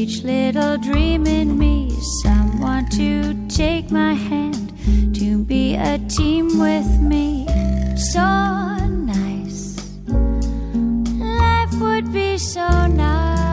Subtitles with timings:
[0.00, 1.90] each little dream in me.
[2.22, 4.72] Someone to take my hand,
[5.14, 7.46] to be a team with me.
[8.12, 8.24] So
[8.86, 9.76] nice.
[10.08, 13.49] Life would be so nice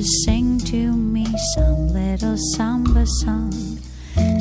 [0.00, 3.52] to sing to me some little samba song.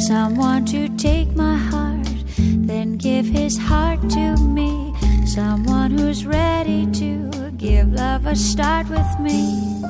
[0.07, 2.07] Someone to take my heart,
[2.37, 4.93] then give his heart to me.
[5.25, 9.81] Someone who's ready to give love a start with me.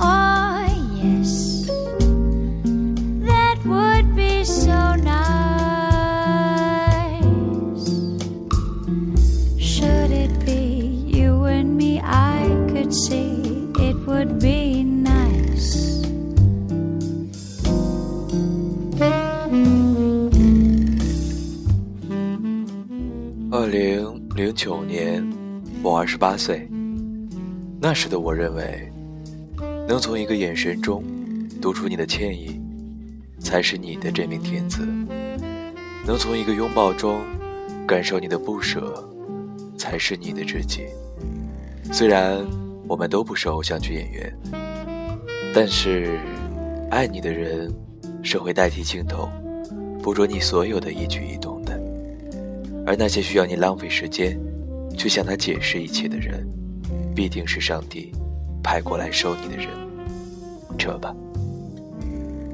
[0.00, 0.45] Oh,
[23.66, 25.28] 二零零九年，
[25.82, 26.68] 我二十八岁。
[27.80, 28.88] 那时的我认为，
[29.88, 31.02] 能从一个眼神中
[31.60, 32.60] 读出你的歉意，
[33.40, 34.82] 才是你的真命天子；
[36.06, 37.20] 能从一个拥抱中
[37.88, 39.04] 感受你的不舍，
[39.76, 40.84] 才是你的知己。
[41.90, 42.46] 虽然
[42.86, 44.32] 我们都不是偶像剧演员，
[45.52, 46.20] 但是
[46.88, 47.68] 爱你的人
[48.22, 49.28] 是会代替镜头，
[50.04, 51.55] 捕捉你所有的一举一动。
[52.86, 54.38] 而那些需要你浪费时间
[54.96, 56.46] 去向他解释一切的人，
[57.16, 58.12] 必定是上帝
[58.62, 59.66] 派过来收你的人。
[60.78, 61.12] 撤吧，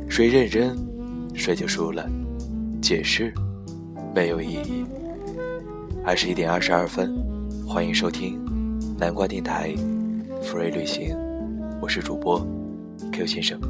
[0.09, 0.75] 谁认真，
[1.35, 2.09] 谁就输了。
[2.81, 3.33] 解释
[4.15, 4.85] 没有意义。
[6.05, 7.15] 二十一点二十二分，
[7.67, 8.41] 欢迎收听
[8.99, 9.75] 南瓜电台
[10.43, 11.15] 福瑞旅行，
[11.81, 12.45] 我是主播
[13.13, 13.61] Q 先生。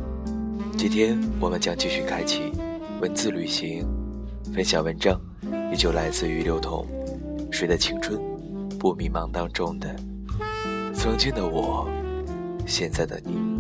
[0.78, 2.53] 今天我们将继续开启
[3.01, 3.84] 文字旅行，
[4.55, 5.21] 分享文章。
[5.72, 6.87] 依旧来自于刘同，
[7.50, 8.21] 谁的青春
[8.78, 9.97] 不迷茫当中的
[10.93, 11.88] 曾经的我，
[12.66, 13.52] 现在的你。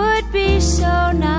[0.00, 1.29] Would be so nice.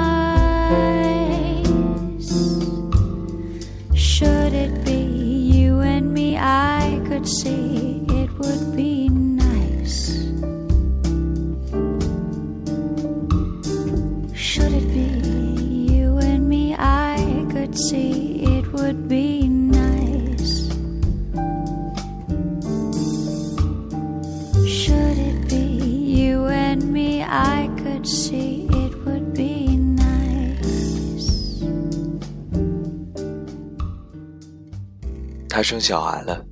[35.54, 36.46] 他生小孩了，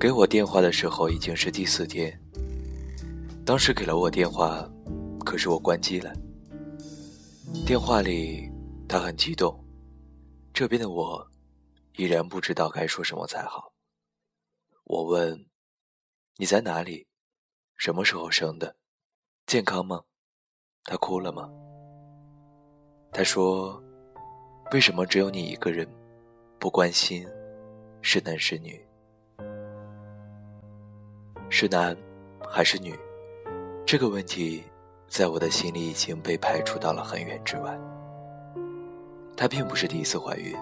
[0.00, 2.12] 给我电话的时候已经是第四天。
[3.46, 4.68] 当时给了我电话，
[5.24, 6.12] 可是我关机了。
[7.64, 8.50] 电话里
[8.88, 9.64] 他很激动，
[10.52, 11.24] 这边的我
[11.96, 13.72] 依然不知道该说什么才好。
[14.82, 15.46] 我问
[16.36, 17.06] ：“你在哪里？
[17.76, 18.74] 什么时候生的？
[19.46, 20.02] 健康吗？”
[20.82, 21.48] 他哭了吗？
[23.12, 23.80] 他说
[24.74, 25.88] ：“为什么只有你一个人
[26.58, 27.24] 不关心？”
[28.00, 28.80] 是男是女？
[31.50, 31.96] 是男
[32.48, 32.98] 还是女？
[33.84, 34.62] 这个问题
[35.08, 37.78] 在我的心里已经被排除到了很远之外。
[39.36, 40.54] 她并不是第一次怀孕，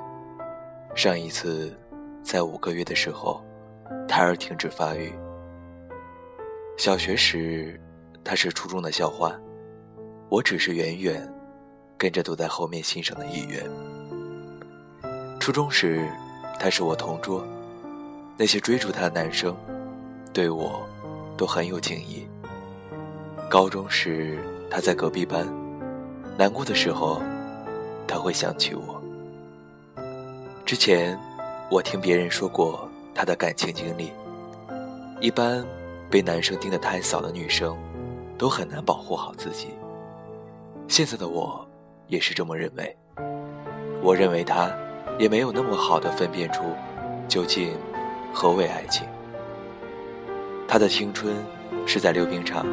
[0.94, 1.76] 上一次
[2.22, 3.44] 在五个月的时候，
[4.08, 5.12] 胎儿停止发育。
[6.76, 7.80] 小学时，
[8.22, 9.34] 他是初中的校花，
[10.28, 11.32] 我只是远远
[11.96, 13.64] 跟着躲在后面欣赏的一员。
[15.40, 16.08] 初中时，
[16.58, 17.44] 他是我同桌，
[18.36, 19.54] 那些追逐他的男生，
[20.32, 20.80] 对我
[21.36, 22.26] 都很有敬意。
[23.48, 24.38] 高中时，
[24.70, 25.46] 他在隔壁班，
[26.36, 27.22] 难过的时候，
[28.06, 29.02] 他会想起我。
[30.64, 31.18] 之前，
[31.70, 34.12] 我听别人说过他的感情经历，
[35.20, 35.64] 一般。
[36.08, 37.76] 被男生盯得太扫的女生，
[38.38, 39.70] 都很难保护好自己。
[40.86, 41.66] 现在的我，
[42.06, 42.96] 也是这么认为。
[44.00, 44.70] 我认为他，
[45.18, 46.62] 也没有那么好的分辨出，
[47.26, 47.72] 究竟
[48.32, 49.06] 何为爱情。
[50.68, 51.34] 他的青春，
[51.86, 52.66] 是在溜冰场、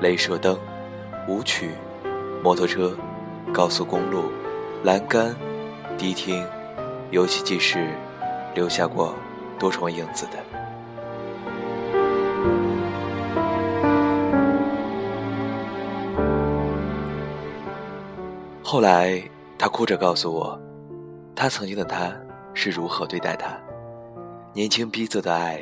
[0.00, 0.56] 镭射灯、
[1.26, 1.70] 舞曲、
[2.42, 2.96] 摩托车、
[3.52, 4.24] 高速公路、
[4.84, 5.34] 栏杆、
[5.98, 6.46] 迪厅、
[7.10, 7.88] 游戏机室，
[8.54, 9.14] 留下过
[9.58, 10.38] 多重影子的。
[18.62, 19.22] 后来，
[19.58, 20.58] 他哭着告诉我，
[21.42, 22.16] 他曾经的他
[22.54, 23.58] 是如何对待他。
[24.54, 25.60] 年轻逼仄的爱，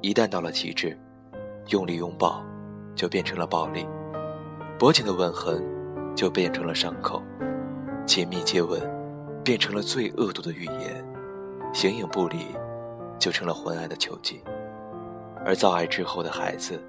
[0.00, 0.98] 一旦到了极致，
[1.68, 2.44] 用力拥抱
[2.96, 3.86] 就变成了暴力，
[4.76, 5.64] 薄情的吻痕
[6.16, 7.22] 就变成了伤口，
[8.04, 8.82] 亲密接吻
[9.44, 11.06] 变成了最恶毒的语言，
[11.72, 12.46] 形影不离
[13.16, 14.42] 就成了昏暗的囚禁，
[15.46, 16.82] 而造爱之后的孩子，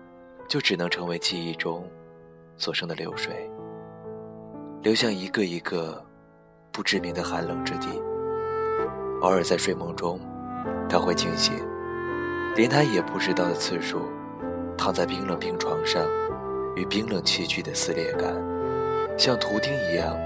[0.47, 1.88] 就只能成为记忆中
[2.57, 3.47] 所剩的流水。
[4.81, 6.03] 流向一个一个
[6.71, 8.01] 不知名的寒冷之地。
[9.21, 10.19] 偶尔在睡梦中，
[10.89, 11.53] 他会惊醒，
[12.56, 14.01] 连他也不知道的次数，
[14.75, 16.03] 躺在冰冷病床上，
[16.75, 18.33] 与冰冷器具的撕裂感，
[19.15, 20.18] 像图钉一样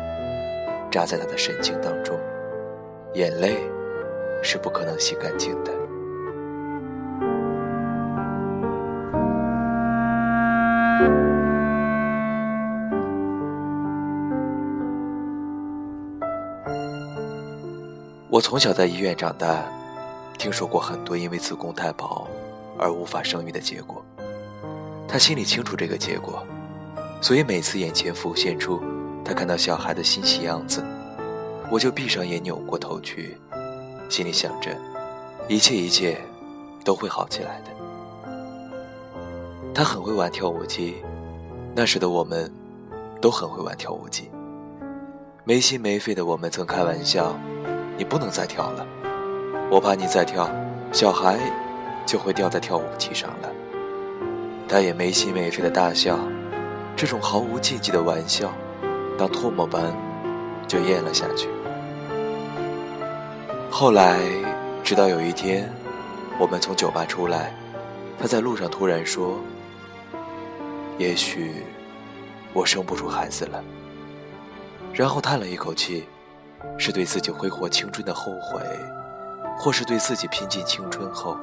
[0.90, 2.18] 扎在他的神经当中，
[3.16, 3.58] 眼泪
[4.42, 5.74] 是不可能洗干净的。
[18.46, 19.66] 从小在医院长大，
[20.38, 22.28] 听说过很多因为子宫太薄
[22.78, 24.06] 而无法生育的结果。
[25.08, 26.46] 他心里清楚这个结果，
[27.20, 28.80] 所以每次眼前浮现出
[29.26, 30.84] 他看到小孩的欣喜样子，
[31.72, 33.36] 我就闭上眼扭过头去，
[34.10, 34.70] 心里想着，
[35.50, 36.22] 一切一切
[36.84, 37.72] 都会好起来的。
[39.74, 40.98] 他很会玩跳舞机，
[41.74, 42.54] 那时的我们
[43.20, 44.30] 都很会玩跳舞机。
[45.44, 47.36] 没心没肺的我们曾开玩笑。
[47.98, 48.86] 你不能再跳了，
[49.70, 50.50] 我怕你再跳，
[50.92, 51.40] 小孩
[52.06, 53.50] 就会掉在跳舞机上了。
[54.68, 56.20] 他也没心没肺的大笑，
[56.96, 58.52] 这种毫无禁忌的玩笑，
[59.18, 59.96] 当唾沫般
[60.68, 61.48] 就咽了下去。
[63.72, 64.20] 后来，
[64.84, 65.72] 直到有一天，
[66.40, 67.54] 我们从酒吧出来，
[68.20, 69.40] 他在路上突然说
[70.98, 71.64] ：“也许
[72.54, 73.64] 我生不出孩子了。”
[74.94, 76.06] 然后叹了一口气。
[76.78, 78.62] 是对自己挥霍青春的后悔，
[79.58, 81.38] 或是对自己拼尽青春后，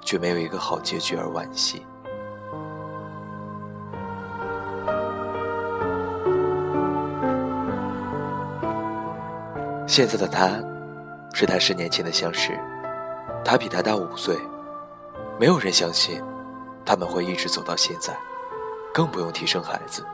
[0.00, 1.84] 却没有一个好结局而惋惜。
[9.86, 10.48] 现在的他，
[11.34, 12.56] 是他十年前的相识，
[13.44, 14.38] 他比他大五岁，
[15.38, 16.22] 没有人相信
[16.86, 18.16] 他们会一直走到现在，
[18.94, 20.06] 更不用提生孩子。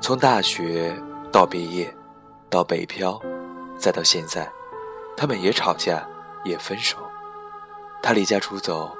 [0.00, 0.96] 从大学
[1.32, 1.92] 到毕业。
[2.50, 3.20] 到北漂，
[3.76, 4.50] 再到现在，
[5.16, 6.06] 他们也吵架，
[6.44, 6.98] 也分手。
[8.02, 8.90] 他离家出走，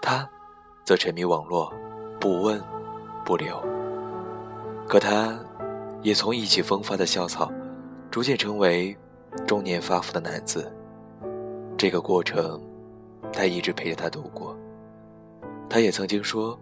[0.00, 0.28] 他
[0.84, 1.72] 则沉迷网络，
[2.20, 2.62] 不问
[3.24, 3.60] 不留。
[4.86, 5.38] 可他，
[6.02, 7.50] 也从意气风发的校草，
[8.10, 8.96] 逐渐成为
[9.46, 10.72] 中年发福的男子。
[11.76, 12.60] 这个过程，
[13.32, 14.56] 他一直陪着他度过。
[15.68, 16.58] 他也曾经说，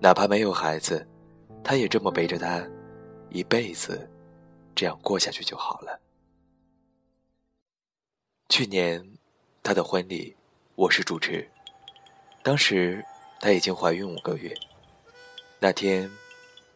[0.00, 1.06] 哪怕没有孩子，
[1.62, 2.62] 他也这么陪着他，
[3.28, 4.08] 一辈子。
[4.78, 6.00] 这样过下去就好了。
[8.48, 9.18] 去年，
[9.60, 10.36] 他的婚礼，
[10.76, 11.50] 我是主持。
[12.44, 13.04] 当时
[13.40, 14.56] 他已经怀孕五个月。
[15.58, 16.08] 那天，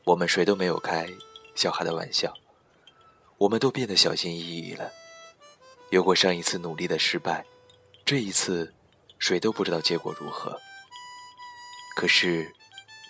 [0.02, 1.08] 我们谁都没有开
[1.54, 2.34] 小孩的玩笑，
[3.38, 4.90] 我们都变得小心翼翼了。
[5.90, 7.46] 有过上一次努力的失败，
[8.04, 8.74] 这一次，
[9.20, 10.60] 谁都不知道结果如何。
[11.94, 12.52] 可是，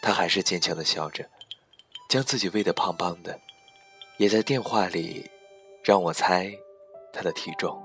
[0.02, 1.30] 他还是坚强的笑着，
[2.10, 3.40] 将自己喂得胖胖的。
[4.22, 5.28] 也在电话里
[5.82, 6.48] 让我猜
[7.12, 7.76] 他的体重。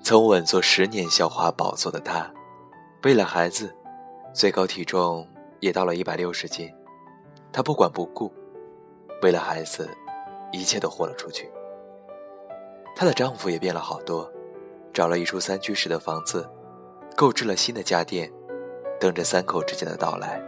[0.00, 2.32] 曾稳坐十年校花宝座的他，
[3.02, 3.74] 为了孩子，
[4.32, 5.28] 最高体重
[5.58, 6.72] 也到了一百六十斤。
[7.52, 8.32] 他不管不顾，
[9.22, 9.90] 为了孩子，
[10.52, 11.50] 一切都豁了出去。
[12.98, 14.32] 她的丈夫也变了好多，
[14.90, 16.48] 找了一处三居室的房子，
[17.14, 18.32] 购置了新的家电，
[18.98, 20.42] 等着三口之家的到来。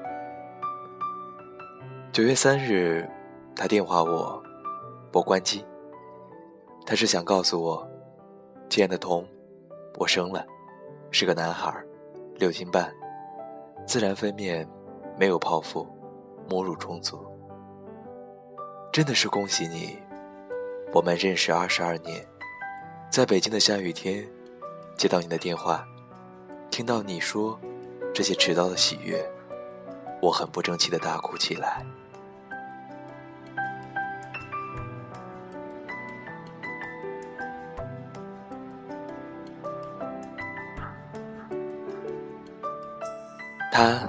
[2.10, 3.06] 九月三日，
[3.54, 4.42] 他电话我，
[5.12, 5.62] 我关机。
[6.86, 7.86] 他是想告诉我，
[8.70, 9.28] 亲爱的童，
[9.98, 10.42] 我生了，
[11.10, 11.70] 是个男孩，
[12.36, 12.90] 六斤半，
[13.86, 14.66] 自然分娩，
[15.18, 15.86] 没有剖腹，
[16.48, 17.26] 母乳充足。
[18.90, 19.98] 真的是恭喜你，
[20.94, 22.26] 我们认识二十二年。
[23.10, 24.24] 在北京的下雨天，
[24.96, 25.84] 接到你的电话，
[26.70, 27.58] 听到你说
[28.14, 29.28] 这些迟到的喜悦，
[30.22, 31.84] 我很不争气的大哭起来。
[43.72, 44.00] 他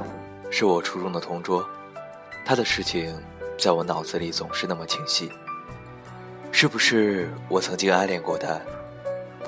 [0.51, 1.67] 是我初中的同桌，
[2.45, 3.19] 他的事情
[3.57, 5.31] 在我脑子里总是那么清晰。
[6.51, 8.59] 是不是我曾经暗恋过他？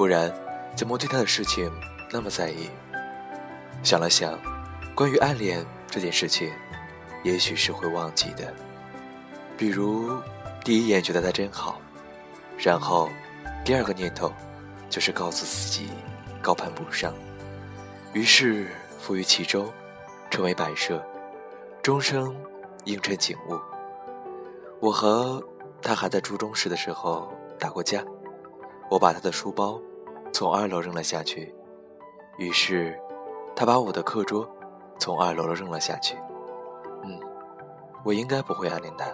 [0.01, 0.34] 不然，
[0.75, 1.72] 怎么对他的事情
[2.12, 2.67] 那么在意？
[3.84, 4.36] 想了想，
[4.96, 6.51] 关于暗恋这件事情，
[7.22, 8.51] 也许是会忘记的。
[9.55, 10.20] 比如，
[10.65, 11.79] 第一眼觉得他真好，
[12.58, 13.12] 然后，
[13.63, 14.34] 第二个念头，
[14.89, 15.91] 就是告诉自己
[16.41, 17.13] 高攀不上，
[18.13, 19.72] 于是浮于其中，
[20.31, 21.00] 成为摆设，
[21.84, 22.36] 终生
[22.86, 23.55] 映衬景物。
[24.79, 25.39] 我和
[25.79, 28.03] 他还在初中时的时候打过架。
[28.89, 29.79] 我把他的书包
[30.34, 31.54] 从二楼扔了下去，
[32.38, 32.98] 于是
[33.56, 34.50] 他把我的课桌
[34.98, 36.16] 从二楼扔了下去。
[37.04, 37.20] 嗯，
[38.04, 39.06] 我应该不会暗恋他。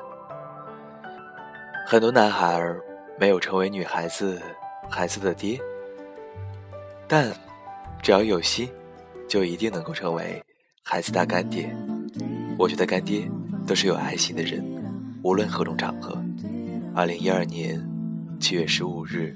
[1.85, 2.61] 很多男孩
[3.19, 4.41] 没有成为女孩子
[4.89, 5.59] 孩子的爹，
[7.07, 7.31] 但
[8.01, 8.69] 只要有心，
[9.27, 10.43] 就一定能够成为
[10.83, 11.75] 孩子的干爹。
[12.57, 13.29] 我觉得干爹
[13.65, 14.63] 都是有爱心的人，
[15.23, 16.17] 无论何种场合。
[16.95, 17.81] 二零一二年
[18.39, 19.35] 七月十五日。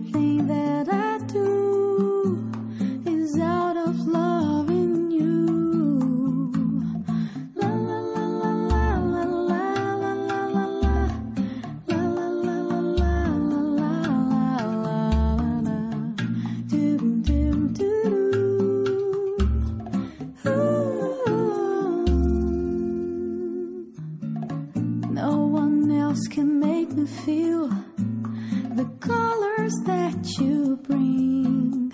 [0.00, 2.50] everything that I do
[3.06, 6.50] is out of loving you.
[7.54, 11.00] La la la la la la la la la la la
[11.86, 12.58] la la la
[12.98, 13.12] la
[13.80, 13.94] la
[15.36, 15.78] la la
[16.68, 16.84] do
[17.28, 17.92] do do do.
[25.10, 25.30] No
[25.62, 27.68] one else can make me feel
[28.78, 29.39] the color.
[30.86, 31.90] Bring.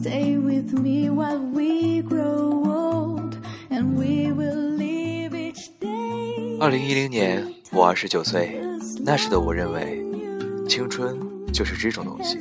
[0.00, 3.36] Stay with me while we grow old,
[3.70, 6.58] and we will leave each day.
[6.58, 8.58] 二零一零年，我二十九岁，
[9.02, 10.02] 那时的我认为，
[10.68, 11.18] 青春
[11.52, 12.38] 就是这种东西，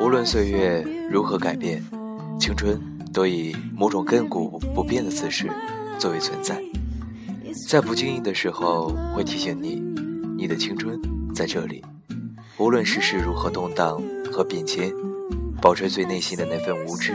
[0.00, 1.82] 无论岁月如何改变，
[2.38, 2.80] 青春
[3.12, 5.50] 都以某种亘古不变的姿势
[5.98, 6.62] 作为存在。
[7.68, 9.82] 在不经意的时候，会提醒你，
[10.36, 11.00] 你的青春
[11.34, 11.82] 在这里。
[12.58, 14.90] 无论世事如何动荡和变迁，
[15.60, 17.12] 保持最内心的那份无知、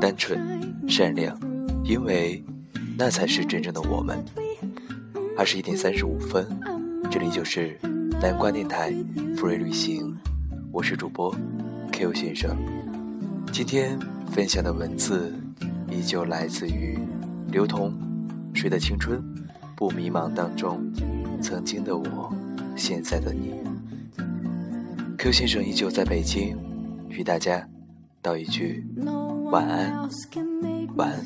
[0.00, 1.38] 单纯、善良，
[1.84, 2.42] 因为
[2.96, 4.24] 那才是真正的我们。
[5.36, 6.48] 二十一点三十五分，
[7.10, 7.78] 这里就是
[8.22, 8.90] 南瓜电台
[9.36, 10.16] 福瑞旅行，
[10.72, 11.36] 我是主播
[11.92, 12.56] Q 先生。
[13.52, 13.98] 今天
[14.32, 15.30] 分享的文字
[15.90, 16.98] 依旧来自于
[17.48, 17.92] 刘同
[18.58, 19.22] 《谁的青春
[19.76, 20.90] 不迷茫》当中，
[21.42, 22.34] 曾经的我，
[22.74, 23.62] 现在的你。
[25.24, 26.54] Q 先生依旧在北京，
[27.08, 27.66] 与大家
[28.20, 28.84] 道一句
[29.50, 30.06] 晚安，
[30.96, 31.24] 晚安。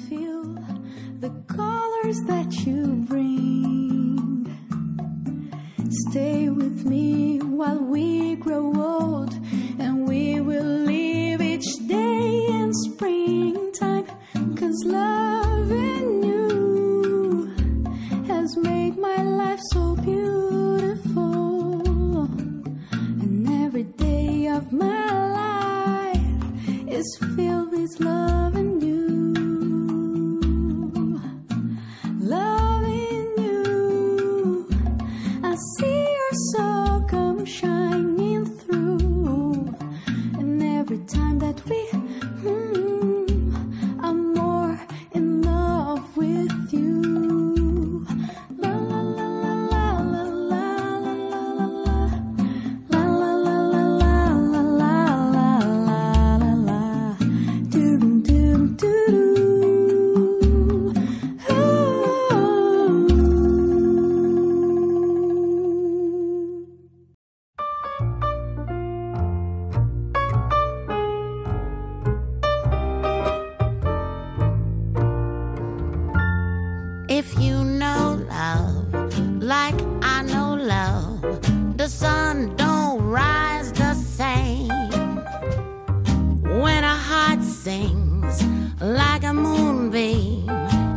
[41.67, 41.88] We.
[77.19, 84.69] If you know love, like I know love, the sun don't rise the same.
[86.63, 88.45] When a heart sings
[88.81, 90.49] like a moonbeam,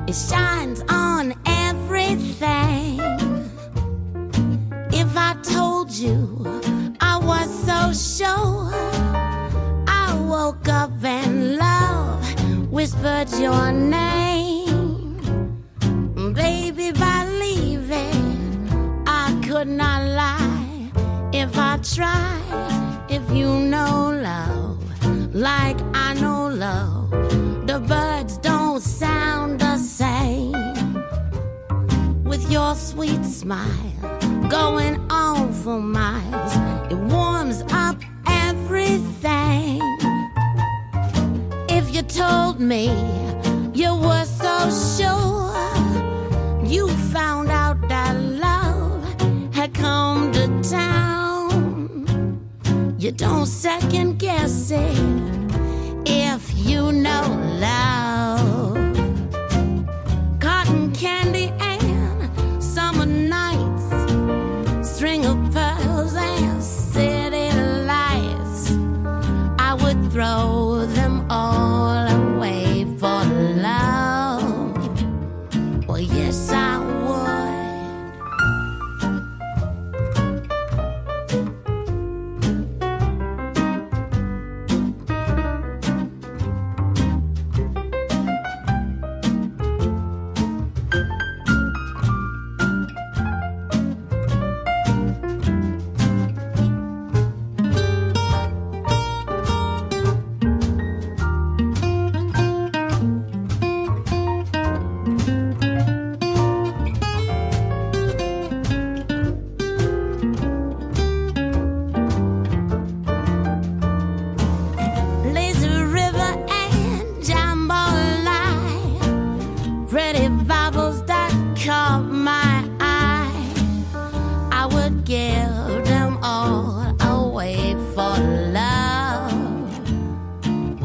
[0.08, 3.00] it shines on everything.
[4.94, 6.46] If I told you
[7.02, 7.80] I was so
[8.16, 8.70] sure,
[9.88, 12.24] I woke up and love
[12.70, 14.01] whispered your name.
[19.78, 20.92] Not lie
[21.34, 22.38] if I try.
[23.10, 24.82] If you know love
[25.34, 27.12] like I know love,
[27.68, 30.52] the birds don't sound the same.
[32.24, 34.02] With your sweet smile
[34.50, 36.54] going on for miles,
[36.92, 37.98] it warms up
[38.28, 39.82] everything.
[41.70, 42.86] If you told me
[43.74, 44.56] you were so
[44.98, 45.54] sure,
[46.66, 47.51] you found
[49.82, 52.06] come to town.
[52.98, 55.51] You don't second guess it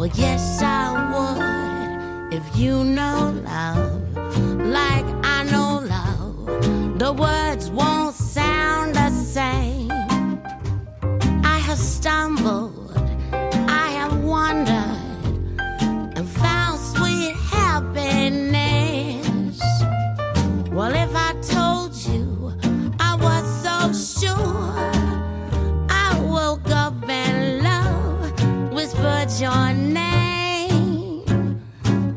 [0.06, 4.16] Well, yes, I would if you know love
[4.64, 6.98] like I know love.
[7.00, 7.45] The word.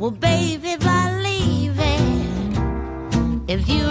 [0.10, 2.02] Well, baby, if I leave it,
[3.48, 3.89] if you